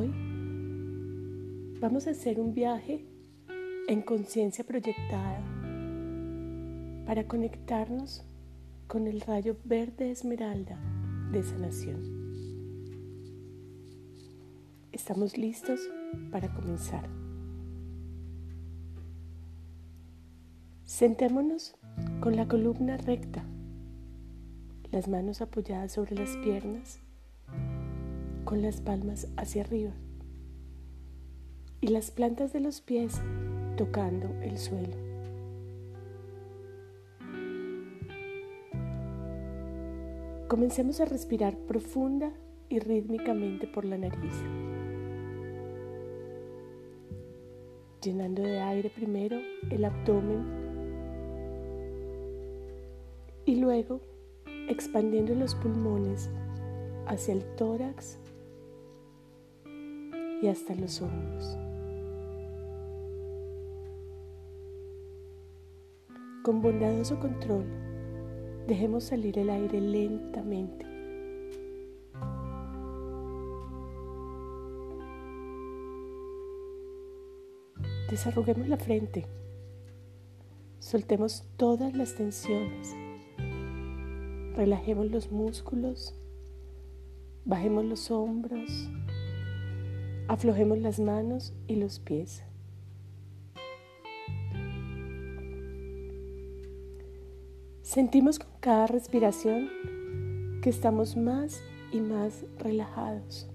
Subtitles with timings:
[0.00, 0.14] Hoy
[1.78, 3.04] vamos a hacer un viaje
[3.86, 5.42] en conciencia proyectada
[7.04, 8.24] para conectarnos
[8.86, 10.80] con el rayo verde esmeralda
[11.32, 12.00] de sanación.
[14.92, 15.80] Estamos listos
[16.30, 17.06] para comenzar.
[20.84, 21.74] Sentémonos
[22.20, 23.44] con la columna recta,
[24.92, 27.00] las manos apoyadas sobre las piernas,
[28.44, 29.92] con las palmas hacia arriba
[31.80, 33.20] y las plantas de los pies
[33.76, 34.96] tocando el suelo.
[40.48, 42.32] Comencemos a respirar profunda
[42.68, 44.34] y rítmicamente por la nariz,
[48.02, 49.38] llenando de aire primero
[49.70, 50.44] el abdomen
[53.44, 54.00] y luego
[54.68, 56.30] expandiendo los pulmones
[57.06, 58.18] hacia el tórax
[60.42, 61.58] y hasta los hombros.
[66.42, 67.66] Con bondadoso control,
[68.66, 70.86] dejemos salir el aire lentamente.
[78.10, 79.26] Desarruguemos la frente.
[80.80, 82.92] Soltemos todas las tensiones.
[84.56, 86.14] Relajemos los músculos.
[87.44, 88.90] Bajemos los hombros.
[90.30, 92.44] Aflojemos las manos y los pies.
[97.82, 99.68] Sentimos con cada respiración
[100.62, 103.50] que estamos más y más relajados.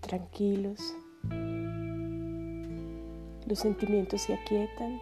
[0.00, 0.96] Tranquilos.
[3.46, 5.00] Los sentimientos se aquietan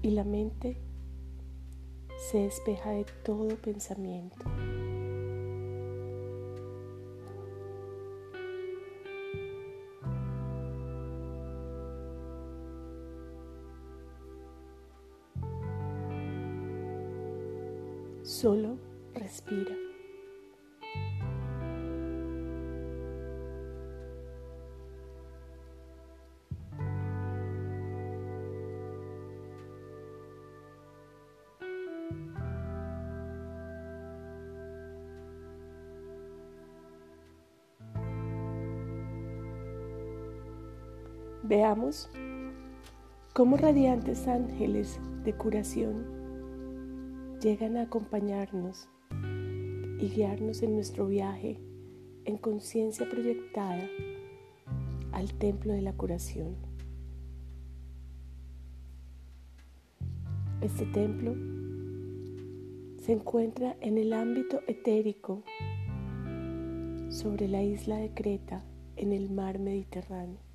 [0.00, 0.78] y la mente
[2.22, 4.36] se despeja de todo pensamiento.
[18.22, 18.78] Solo
[19.14, 19.81] respira.
[41.44, 42.08] Veamos
[43.32, 46.04] cómo radiantes ángeles de curación
[47.40, 48.88] llegan a acompañarnos
[49.98, 51.58] y guiarnos en nuestro viaje
[52.26, 53.88] en conciencia proyectada
[55.10, 56.54] al templo de la curación.
[60.60, 61.34] Este templo
[62.98, 65.42] se encuentra en el ámbito etérico
[67.08, 68.62] sobre la isla de Creta
[68.94, 70.51] en el mar Mediterráneo.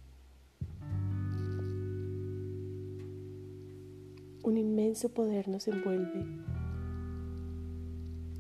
[4.47, 6.25] Un inmenso poder nos envuelve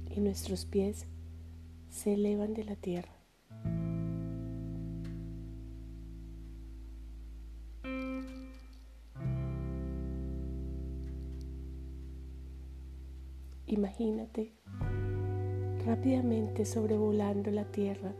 [0.09, 1.05] y nuestros pies
[1.89, 3.11] se elevan de la tierra.
[13.65, 14.53] Imagínate
[15.85, 18.13] rápidamente sobrevolando la tierra.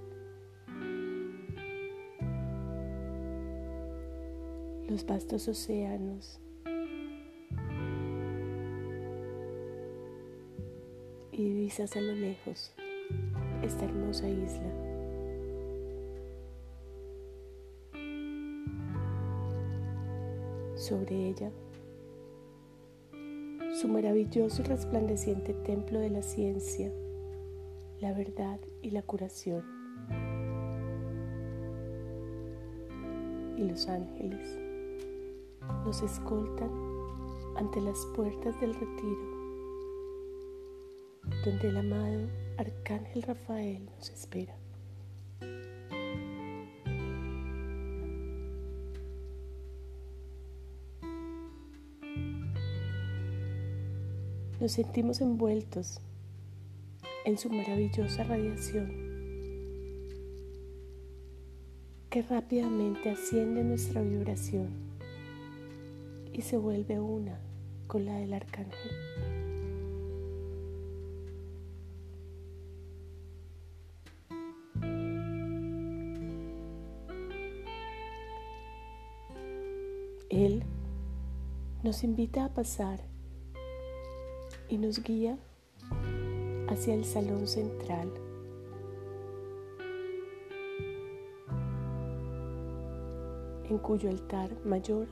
[4.89, 6.41] Los vastos océanos
[11.47, 12.73] divisas a lo lejos
[13.63, 14.69] esta hermosa isla.
[20.75, 21.49] Sobre ella,
[23.79, 26.91] su maravilloso y resplandeciente templo de la ciencia,
[28.01, 29.63] la verdad y la curación.
[33.55, 34.59] Y los ángeles
[35.85, 36.69] nos escoltan
[37.55, 39.36] ante las puertas del retiro
[41.47, 42.27] donde el amado
[42.57, 44.53] Arcángel Rafael nos espera.
[54.59, 56.01] Nos sentimos envueltos
[57.23, 58.91] en su maravillosa radiación
[62.09, 64.67] que rápidamente asciende nuestra vibración
[66.33, 67.39] y se vuelve una
[67.87, 69.26] con la del arcángel.
[80.37, 80.61] Él
[81.83, 82.99] nos invita a pasar
[84.69, 85.39] y nos guía
[86.69, 88.11] hacia el salón central.
[93.69, 95.07] en cuyo altar mayor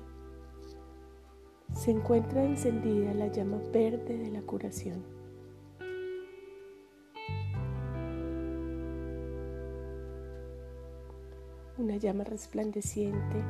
[1.73, 5.03] se encuentra encendida la llama verde de la curación.
[11.77, 13.43] Una llama resplandeciente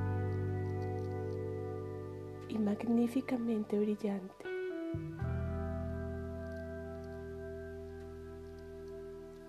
[2.56, 4.46] y magníficamente brillante.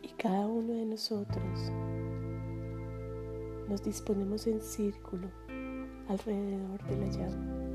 [0.03, 1.73] Y cada uno de nosotros
[3.69, 5.29] nos disponemos en círculo
[6.09, 7.66] alrededor de la llama.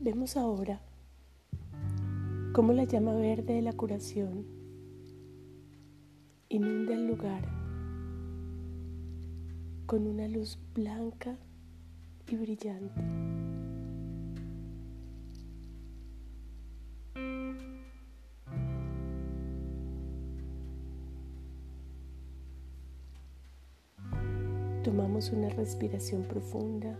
[0.00, 0.80] Vemos ahora
[2.52, 4.46] cómo la llama verde de la curación
[6.48, 7.42] inunda el lugar
[9.86, 11.36] con una luz blanca
[12.28, 13.02] y brillante.
[24.84, 26.96] Tomamos una respiración profunda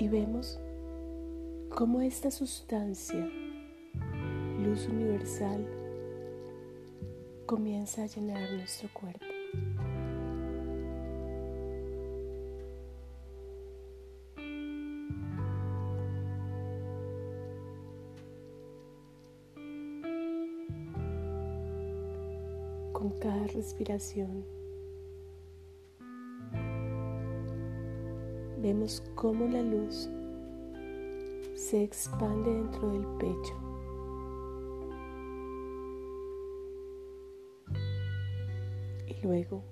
[0.00, 0.58] y vemos
[1.68, 3.30] cómo esta sustancia,
[4.58, 5.66] luz universal,
[7.44, 9.26] comienza a llenar nuestro cuerpo.
[22.94, 24.59] Con cada respiración
[28.60, 30.08] vemos cómo la luz
[31.54, 33.54] se expande dentro del pecho.
[39.06, 39.62] Y luego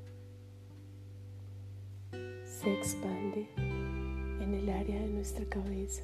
[2.45, 6.03] se expande en el área de nuestra cabeza.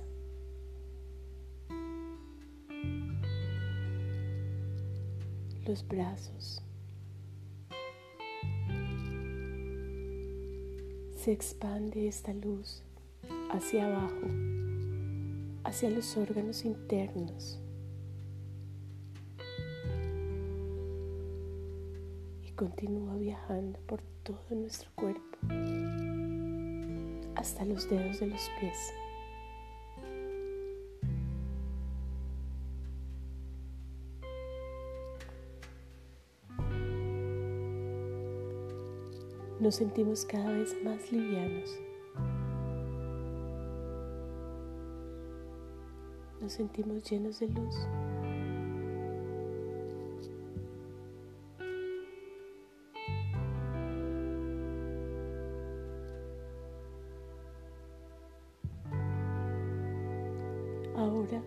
[5.67, 6.63] Los brazos.
[11.25, 12.83] Se expande esta luz
[13.51, 14.27] hacia abajo,
[15.65, 17.59] hacia los órganos internos.
[22.43, 25.39] Y continúa viajando por todo nuestro cuerpo,
[27.37, 28.93] hasta los dedos de los pies.
[39.65, 41.81] Nos sentimos cada vez más livianos.
[46.39, 47.75] Nos sentimos llenos de luz.
[60.95, 61.43] Ahora,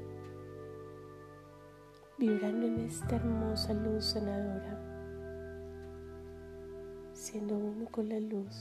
[2.18, 4.97] vibrando en esta hermosa luz sanadora,
[7.28, 8.58] siendo uno con la luz,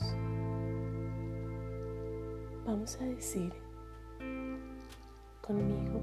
[2.65, 3.53] vamos a decir
[5.41, 6.01] conmigo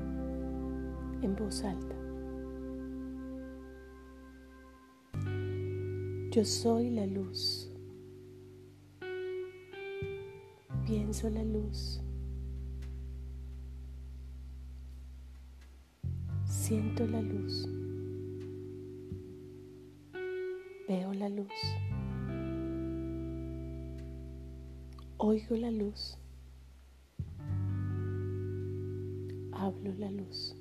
[1.21, 1.95] en voz alta.
[6.31, 7.71] Yo soy la luz.
[10.87, 12.01] Pienso la luz.
[16.47, 17.69] Siento la luz.
[20.89, 21.53] Veo la luz.
[25.27, 26.19] Oigo la luz.
[29.55, 30.55] Hablo la luz.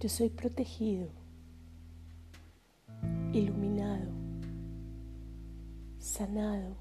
[0.00, 1.08] Yo soy protegido,
[3.32, 4.10] iluminado,
[5.98, 6.76] sanado,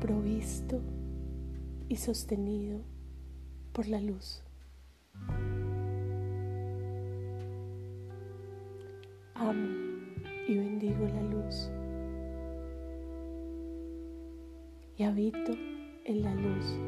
[0.00, 0.80] provisto
[1.88, 2.80] y sostenido
[3.72, 4.42] por la luz.
[9.36, 9.93] Amo
[10.46, 11.70] y bendigo la luz.
[14.96, 15.52] Y habito
[16.04, 16.78] en la luz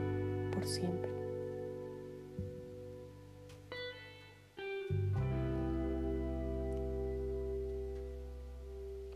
[0.53, 1.11] por siempre.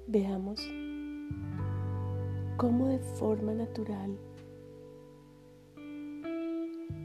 [0.07, 0.61] Veamos
[2.57, 4.19] cómo de forma natural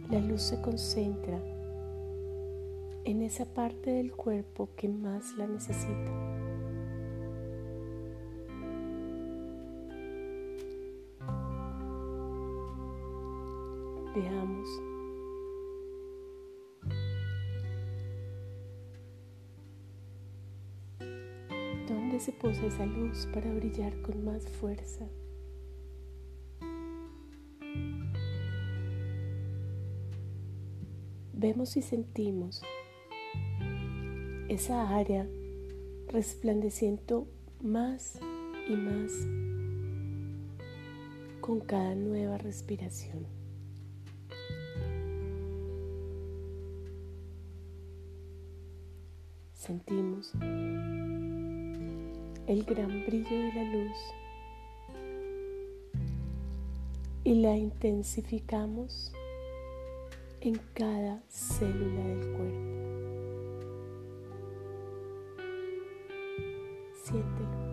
[0.10, 1.39] la luz se concentra
[3.04, 6.25] en esa parte del cuerpo que más la necesita.
[14.15, 14.69] Veamos
[21.89, 25.05] dónde se posa esa luz para brillar con más fuerza.
[31.34, 32.62] Vemos y sentimos
[34.48, 35.27] esa área
[36.07, 37.27] resplandeciendo
[37.62, 38.17] más
[38.69, 39.12] y más
[41.41, 43.35] con cada nueva respiración.
[49.65, 50.31] Sentimos
[52.45, 53.98] el gran brillo de la luz
[57.24, 59.12] y la intensificamos
[60.41, 62.75] en cada célula del cuerpo.
[67.03, 67.64] Siéntelo.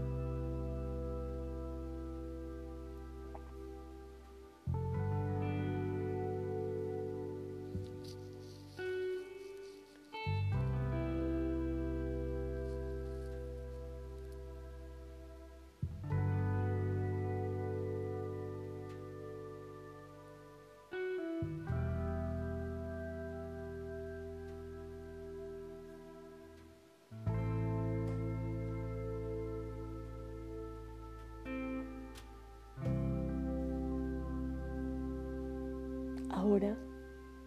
[36.52, 36.76] Ahora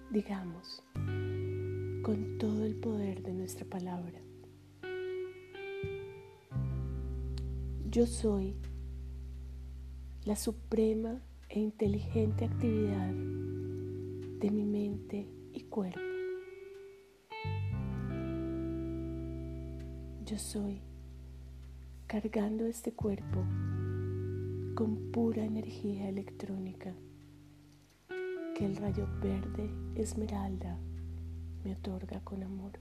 [0.09, 0.83] digamos
[2.01, 4.19] con todo el poder de nuestra palabra,
[7.91, 8.55] yo soy
[10.23, 13.13] la suprema e inteligente actividad
[14.39, 15.99] de mi mente y cuerpo.
[20.25, 20.81] Yo soy
[22.07, 23.45] cargando este cuerpo
[24.73, 26.95] con pura energía electrónica
[28.55, 30.77] que el rayo verde esmeralda
[31.65, 32.79] me otorga con amor.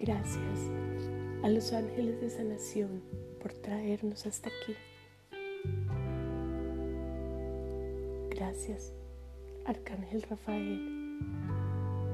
[0.00, 0.70] Gracias
[1.42, 3.02] a los ángeles de sanación
[3.40, 4.76] por traernos hasta aquí.
[8.28, 8.92] Gracias,
[9.64, 11.18] Arcángel Rafael,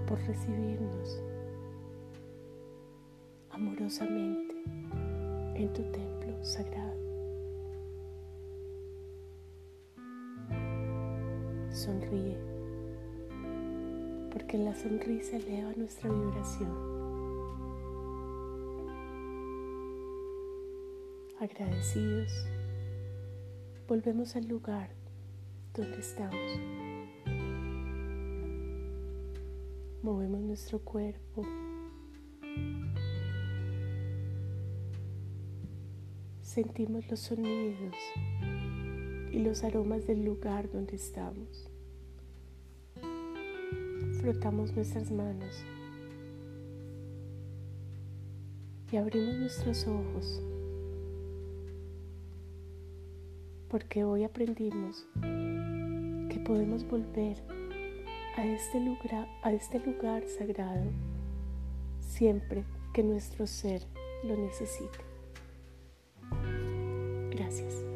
[0.06, 1.20] por recibirnos
[3.50, 4.54] amorosamente
[5.56, 7.06] en tu templo sagrado.
[11.70, 12.38] Sonríe,
[14.30, 16.95] porque la sonrisa eleva nuestra vibración.
[21.38, 22.46] Agradecidos,
[23.86, 24.88] volvemos al lugar
[25.74, 26.34] donde estamos.
[30.02, 31.42] Movemos nuestro cuerpo.
[36.40, 37.94] Sentimos los sonidos
[39.30, 41.68] y los aromas del lugar donde estamos.
[44.22, 45.62] Frotamos nuestras manos
[48.90, 50.40] y abrimos nuestros ojos
[53.68, 57.36] porque hoy aprendimos que podemos volver
[58.36, 60.84] a este lugar, a este lugar sagrado
[62.00, 63.82] siempre que nuestro ser
[64.24, 64.98] lo necesite.
[67.30, 67.95] Gracias.